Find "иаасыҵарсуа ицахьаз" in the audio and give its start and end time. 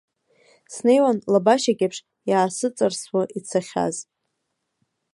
2.29-3.95